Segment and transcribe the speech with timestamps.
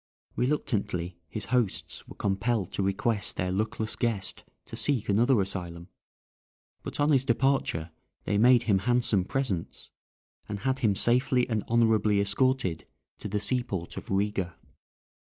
[0.35, 5.89] Reluctantly his hosts were compelled to request their luckless guest to seek another asylum,
[6.81, 7.91] but on his departure
[8.23, 9.91] they made him handsome presents,
[10.49, 12.87] and had him safely and honourably escorted
[13.19, 14.55] to the seaport of Riga.